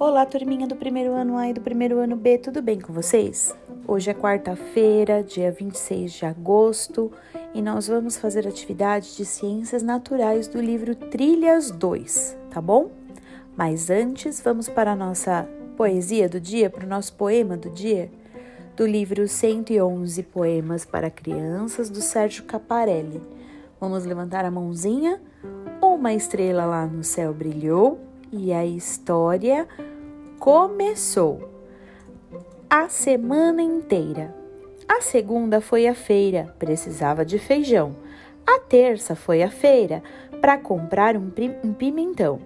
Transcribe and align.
Olá, 0.00 0.24
turminha 0.24 0.64
do 0.64 0.76
primeiro 0.76 1.12
ano 1.12 1.36
A 1.36 1.48
e 1.48 1.52
do 1.52 1.60
primeiro 1.60 1.98
ano 1.98 2.14
B, 2.14 2.38
tudo 2.38 2.62
bem 2.62 2.80
com 2.80 2.92
vocês? 2.92 3.52
Hoje 3.84 4.08
é 4.08 4.14
quarta-feira, 4.14 5.24
dia 5.24 5.50
26 5.50 6.12
de 6.12 6.24
agosto, 6.24 7.10
e 7.52 7.60
nós 7.60 7.88
vamos 7.88 8.16
fazer 8.16 8.46
atividade 8.46 9.16
de 9.16 9.24
Ciências 9.24 9.82
Naturais 9.82 10.46
do 10.46 10.60
livro 10.60 10.94
Trilhas 10.94 11.72
2, 11.72 12.38
tá 12.48 12.60
bom? 12.60 12.92
Mas 13.56 13.90
antes, 13.90 14.40
vamos 14.40 14.68
para 14.68 14.92
a 14.92 14.96
nossa 14.96 15.48
poesia 15.76 16.28
do 16.28 16.40
dia, 16.40 16.70
para 16.70 16.86
o 16.86 16.88
nosso 16.88 17.14
poema 17.14 17.56
do 17.56 17.68
dia, 17.68 18.08
do 18.76 18.86
livro 18.86 19.26
111 19.26 20.22
Poemas 20.22 20.84
para 20.84 21.10
Crianças, 21.10 21.90
do 21.90 22.00
Sérgio 22.00 22.44
Caparelli. 22.44 23.20
Vamos 23.80 24.04
levantar 24.04 24.44
a 24.44 24.50
mãozinha. 24.50 25.20
Uma 25.82 26.14
estrela 26.14 26.64
lá 26.64 26.86
no 26.86 27.02
céu 27.02 27.34
brilhou 27.34 27.98
e 28.32 28.52
a 28.52 28.64
história 28.64 29.66
começou. 30.38 31.50
A 32.70 32.88
semana 32.88 33.60
inteira. 33.62 34.34
A 34.88 35.00
segunda 35.00 35.60
foi 35.60 35.86
a 35.86 35.94
feira, 35.94 36.54
precisava 36.58 37.24
de 37.24 37.38
feijão. 37.38 37.96
A 38.46 38.58
terça 38.58 39.14
foi 39.14 39.42
a 39.42 39.50
feira, 39.50 40.02
para 40.40 40.56
comprar 40.56 41.16
um, 41.16 41.30
um 41.64 41.72
pimentão. 41.72 42.40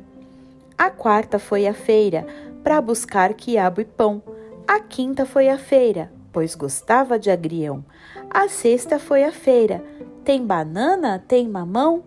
A 0.76 0.90
quarta 0.90 1.38
foi 1.38 1.66
a 1.66 1.74
feira, 1.74 2.26
para 2.64 2.80
buscar 2.80 3.34
quiabo 3.34 3.80
e 3.80 3.84
pão. 3.84 4.22
A 4.66 4.80
quinta 4.80 5.24
foi 5.26 5.48
a 5.48 5.58
feira, 5.58 6.10
pois 6.32 6.54
gostava 6.54 7.18
de 7.18 7.30
agrião. 7.30 7.84
A 8.30 8.48
sexta 8.48 8.98
foi 8.98 9.22
a 9.22 9.30
feira. 9.30 9.84
Tem 10.24 10.44
banana? 10.44 11.22
Tem 11.28 11.48
mamão? 11.48 12.02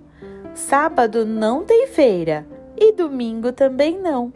Sábado 0.53 1.25
não 1.25 1.63
tem 1.63 1.87
feira 1.87 2.45
e 2.77 2.91
domingo 2.91 3.51
também 3.51 3.99
não. 4.01 4.33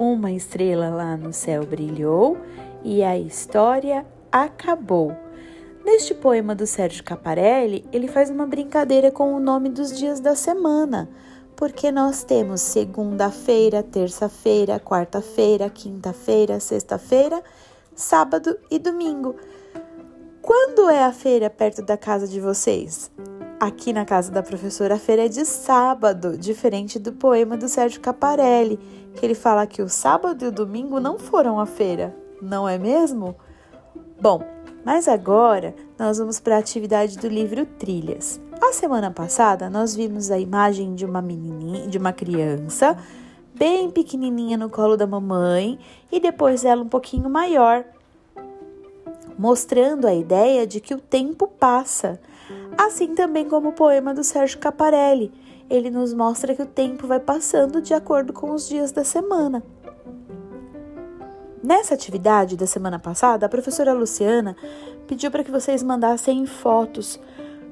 Uma 0.00 0.32
estrela 0.32 0.88
lá 0.88 1.14
no 1.14 1.30
céu 1.30 1.66
brilhou 1.66 2.38
e 2.82 3.02
a 3.02 3.18
história 3.18 4.06
acabou. 4.32 5.14
Neste 5.84 6.14
poema 6.14 6.54
do 6.54 6.66
Sérgio 6.66 7.04
Caparelli, 7.04 7.84
ele 7.92 8.08
faz 8.08 8.30
uma 8.30 8.46
brincadeira 8.46 9.10
com 9.10 9.34
o 9.34 9.38
nome 9.38 9.68
dos 9.68 9.94
dias 9.94 10.18
da 10.18 10.34
semana, 10.34 11.10
porque 11.54 11.92
nós 11.92 12.24
temos 12.24 12.62
segunda-feira, 12.62 13.82
terça-feira, 13.82 14.80
quarta-feira, 14.80 15.68
quinta-feira, 15.68 16.58
sexta-feira, 16.60 17.44
sábado 17.94 18.58
e 18.70 18.78
domingo. 18.78 19.36
Quando 20.40 20.88
é 20.88 21.04
a 21.04 21.12
feira 21.12 21.50
perto 21.50 21.82
da 21.82 21.98
casa 21.98 22.26
de 22.26 22.40
vocês? 22.40 23.10
Aqui 23.60 23.92
na 23.92 24.06
casa 24.06 24.32
da 24.32 24.42
professora, 24.42 24.94
a 24.94 24.98
feira 24.98 25.26
é 25.26 25.28
de 25.28 25.44
sábado, 25.44 26.38
diferente 26.38 26.98
do 26.98 27.12
poema 27.12 27.58
do 27.58 27.68
Sérgio 27.68 28.00
Caparelli, 28.00 28.78
que 29.14 29.26
ele 29.26 29.34
fala 29.34 29.66
que 29.66 29.82
o 29.82 29.88
sábado 29.88 30.42
e 30.42 30.48
o 30.48 30.52
domingo 30.52 30.98
não 30.98 31.18
foram 31.18 31.60
à 31.60 31.66
feira, 31.66 32.16
não 32.40 32.66
é 32.66 32.78
mesmo? 32.78 33.36
Bom, 34.18 34.42
mas 34.82 35.06
agora 35.06 35.74
nós 35.98 36.16
vamos 36.16 36.40
para 36.40 36.56
a 36.56 36.58
atividade 36.58 37.18
do 37.18 37.28
livro 37.28 37.66
Trilhas. 37.66 38.40
A 38.62 38.72
semana 38.72 39.10
passada 39.10 39.68
nós 39.68 39.94
vimos 39.94 40.30
a 40.30 40.38
imagem 40.38 40.94
de 40.94 41.04
uma 41.04 41.20
menininha, 41.20 41.86
de 41.86 41.98
uma 41.98 42.14
criança 42.14 42.96
bem 43.54 43.90
pequenininha 43.90 44.56
no 44.56 44.70
colo 44.70 44.96
da 44.96 45.06
mamãe 45.06 45.78
e 46.10 46.18
depois 46.18 46.64
ela 46.64 46.82
um 46.82 46.88
pouquinho 46.88 47.28
maior, 47.28 47.84
mostrando 49.40 50.06
a 50.06 50.14
ideia 50.14 50.66
de 50.66 50.80
que 50.80 50.92
o 50.92 50.98
tempo 50.98 51.48
passa 51.48 52.20
assim 52.76 53.14
também 53.14 53.48
como 53.48 53.70
o 53.70 53.72
poema 53.72 54.12
do 54.12 54.22
Sérgio 54.22 54.58
Caparelli. 54.58 55.32
Ele 55.70 55.88
nos 55.88 56.12
mostra 56.12 56.54
que 56.54 56.60
o 56.60 56.66
tempo 56.66 57.06
vai 57.06 57.18
passando 57.18 57.80
de 57.80 57.94
acordo 57.94 58.34
com 58.34 58.52
os 58.52 58.68
dias 58.68 58.92
da 58.92 59.02
semana. 59.02 59.62
Nessa 61.62 61.94
atividade 61.94 62.54
da 62.54 62.66
semana 62.66 62.98
passada, 62.98 63.46
a 63.46 63.48
professora 63.48 63.94
Luciana 63.94 64.54
pediu 65.06 65.30
para 65.30 65.42
que 65.42 65.50
vocês 65.50 65.82
mandassem 65.82 66.44
fotos 66.44 67.18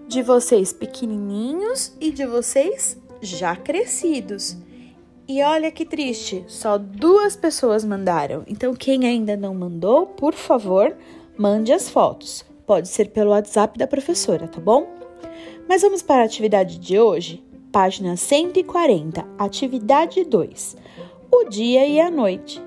de 0.07 0.23
vocês 0.23 0.73
pequenininhos 0.73 1.95
e 2.01 2.11
de 2.11 2.25
vocês 2.25 2.97
já 3.21 3.55
crescidos. 3.55 4.57
E 5.29 5.43
olha 5.43 5.71
que 5.71 5.85
triste, 5.85 6.47
só 6.49 6.79
duas 6.79 7.37
pessoas 7.37 7.85
mandaram. 7.85 8.43
Então, 8.47 8.73
quem 8.73 9.07
ainda 9.07 9.37
não 9.37 9.55
mandou, 9.55 10.07
por 10.07 10.33
favor, 10.33 10.97
mande 11.39 11.73
as 11.73 11.89
fotos. 11.89 12.45
Pode 12.67 12.89
ser 12.89 13.11
pelo 13.11 13.31
WhatsApp 13.31 13.79
da 13.79 13.87
professora, 13.87 14.49
tá 14.49 14.61
bom? 14.61 14.87
Mas 15.69 15.83
vamos 15.83 16.03
para 16.03 16.23
a 16.23 16.25
atividade 16.25 16.79
de 16.79 16.99
hoje? 16.99 17.43
Página 17.71 18.17
140, 18.17 19.25
atividade 19.39 20.25
2. 20.25 20.77
O 21.31 21.45
dia 21.45 21.87
e 21.87 22.01
a 22.01 22.11
noite. 22.11 22.61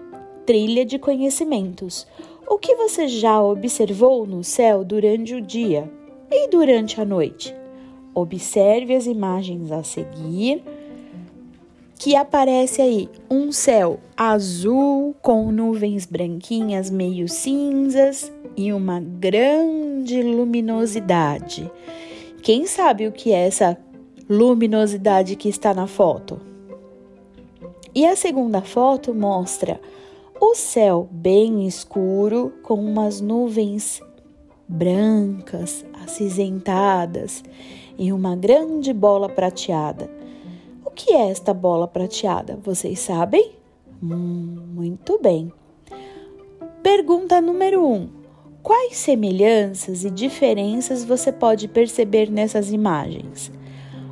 Trilha 0.46 0.86
de 0.86 0.98
conhecimentos. 0.98 2.08
O 2.48 2.58
que 2.58 2.76
você 2.76 3.08
já 3.08 3.42
observou 3.44 4.26
no 4.26 4.44
céu 4.44 4.84
durante 4.84 5.36
o 5.36 5.42
dia 5.42 5.92
e 6.32 6.48
durante 6.48 7.02
a 7.02 7.06
noite? 7.06 7.54
Observe 8.16 8.96
as 8.96 9.06
imagens 9.06 9.72
a 9.72 9.84
seguir 9.84 10.64
que 11.98 12.16
aparece 12.16 12.82
aí 12.82 13.10
um 13.30 13.52
céu 13.52 14.00
azul 14.18 15.16
com 15.22 15.52
nuvens 15.52 16.06
branquinhas 16.06 16.90
meio 16.90 17.28
cinzas 17.28 18.32
e 18.62 18.72
uma 18.72 19.00
grande 19.00 20.22
luminosidade. 20.22 21.72
Quem 22.44 22.68
sabe 22.68 23.08
o 23.08 23.12
que 23.12 23.32
é 23.32 23.48
essa 23.48 23.76
luminosidade 24.30 25.36
que 25.36 25.50
está 25.50 25.74
na 25.74 25.88
foto? 25.88 26.40
E 27.94 28.06
a 28.06 28.16
segunda 28.16 28.62
foto 28.62 29.16
mostra 29.16 29.82
o 30.40 30.54
céu 30.54 31.10
bem 31.12 31.66
escuro 31.66 32.54
com 32.62 32.76
umas 32.76 33.20
nuvens 33.20 34.00
brancas, 34.68 35.84
acinzentadas 36.04 37.44
e 37.98 38.14
uma 38.14 38.36
grande 38.36 38.94
bola 38.94 39.28
prateada. 39.28 40.08
O 40.86 40.92
que 40.92 41.14
é 41.14 41.32
esta 41.32 41.52
bola 41.52 41.88
prateada? 41.88 42.60
Vocês 42.64 43.00
sabem? 43.00 43.54
Hum, 44.04 44.56
muito 44.76 45.20
bem. 45.20 45.52
Pergunta 46.84 47.42
número 47.42 47.84
1. 47.84 47.94
Um. 47.94 48.21
Quais 48.64 48.98
semelhanças 48.98 50.06
e 50.06 50.10
diferenças 50.12 51.04
você 51.04 51.32
pode 51.32 51.68
perceber 51.68 52.30
nessas 52.30 52.72
imagens? 52.72 53.52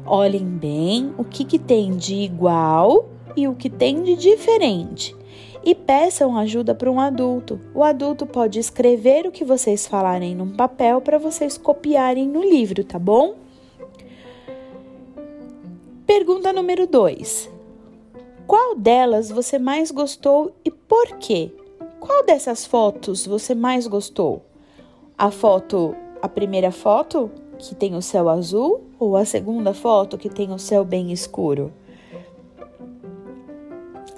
Olhem 0.06 0.46
bem 0.46 1.14
o 1.20 1.24
que, 1.24 1.46
que 1.46 1.60
tem 1.60 1.96
de 1.96 2.16
igual 2.16 3.10
e 3.38 3.48
o 3.48 3.54
que 3.54 3.70
tem 3.70 4.02
de 4.02 4.16
diferente 4.16 5.16
e 5.64 5.76
peçam 5.76 6.36
ajuda 6.36 6.74
para 6.74 6.90
um 6.90 7.00
adulto. 7.00 7.60
O 7.76 7.84
adulto 7.84 8.26
pode 8.26 8.58
escrever 8.60 9.28
o 9.28 9.32
que 9.32 9.46
vocês 9.46 9.86
falarem 9.86 10.34
num 10.34 10.50
papel 10.50 11.00
para 11.02 11.20
vocês 11.20 11.58
copiarem 11.58 12.28
no 12.28 12.42
livro, 12.42 12.84
tá 12.84 12.98
bom? 12.98 13.36
Pergunta 16.08 16.52
número 16.52 16.88
2. 16.88 17.52
Qual 18.48 18.76
delas 18.76 19.30
você 19.30 19.60
mais 19.60 19.92
gostou 19.92 20.56
e 20.66 20.72
por 20.72 21.18
quê? 21.20 21.52
Qual 22.00 22.26
dessas 22.26 22.66
fotos 22.66 23.26
você 23.26 23.54
mais 23.54 23.86
gostou? 23.86 24.42
A 25.18 25.30
foto, 25.30 25.96
a 26.22 26.30
primeira 26.30 26.72
foto, 26.72 27.30
que 27.58 27.76
tem 27.76 27.94
o 27.96 28.02
céu 28.02 28.30
azul, 28.30 28.82
ou 28.98 29.18
a 29.18 29.26
segunda 29.26 29.74
foto, 29.74 30.18
que 30.18 30.30
tem 30.30 30.52
o 30.52 30.58
céu 30.58 30.86
bem 30.86 31.12
escuro? 31.12 31.74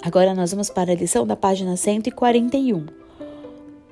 Agora 0.00 0.34
nós 0.34 0.52
vamos 0.52 0.70
para 0.70 0.92
a 0.92 0.96
lição 0.96 1.26
da 1.26 1.36
página 1.36 1.76
141. 1.76 2.86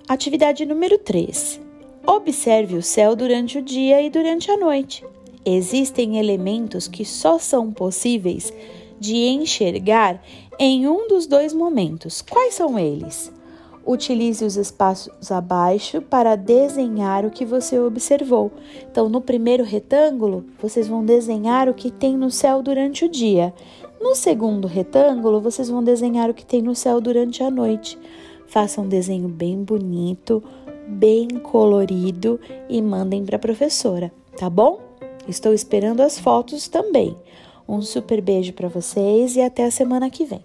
Atividade 0.08 0.64
número 0.64 0.98
3. 0.98 1.60
Observe 2.06 2.76
o 2.76 2.82
céu 2.82 3.14
durante 3.14 3.58
o 3.58 3.62
dia 3.62 4.00
e 4.02 4.10
durante 4.10 4.50
a 4.50 4.56
noite. 4.56 5.04
Existem 5.44 6.18
elementos 6.18 6.86
que 6.86 7.04
só 7.04 7.38
são 7.38 7.72
possíveis 7.72 8.52
de 8.98 9.16
enxergar 9.16 10.22
em 10.58 10.86
um 10.86 11.08
dos 11.08 11.26
dois 11.26 11.52
momentos. 11.52 12.22
Quais 12.22 12.54
são 12.54 12.78
eles? 12.78 13.32
Utilize 13.86 14.44
os 14.44 14.56
espaços 14.56 15.30
abaixo 15.30 16.00
para 16.00 16.36
desenhar 16.36 17.24
o 17.24 17.30
que 17.30 17.44
você 17.44 17.78
observou. 17.78 18.52
Então, 18.90 19.08
no 19.08 19.20
primeiro 19.20 19.64
retângulo, 19.64 20.44
vocês 20.60 20.86
vão 20.88 21.04
desenhar 21.04 21.68
o 21.68 21.74
que 21.74 21.90
tem 21.90 22.16
no 22.16 22.30
céu 22.30 22.62
durante 22.62 23.04
o 23.04 23.08
dia. 23.08 23.52
No 24.00 24.14
segundo 24.14 24.66
retângulo, 24.66 25.40
vocês 25.40 25.68
vão 25.68 25.82
desenhar 25.82 26.30
o 26.30 26.34
que 26.34 26.46
tem 26.46 26.62
no 26.62 26.74
céu 26.74 27.00
durante 27.00 27.42
a 27.42 27.50
noite. 27.50 27.98
Façam 28.46 28.84
um 28.84 28.88
desenho 28.88 29.28
bem 29.28 29.62
bonito, 29.62 30.42
bem 30.86 31.28
colorido 31.28 32.40
e 32.68 32.80
mandem 32.82 33.24
para 33.24 33.36
a 33.36 33.40
professora, 33.40 34.12
tá 34.36 34.50
bom? 34.50 34.80
Estou 35.28 35.52
esperando 35.52 36.00
as 36.00 36.18
fotos 36.18 36.66
também. 36.66 37.16
Um 37.68 37.82
super 37.82 38.20
beijo 38.20 38.52
para 38.52 38.68
vocês 38.68 39.36
e 39.36 39.40
até 39.40 39.64
a 39.64 39.70
semana 39.70 40.10
que 40.10 40.24
vem. 40.24 40.42